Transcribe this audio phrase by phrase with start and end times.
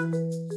[0.00, 0.49] Música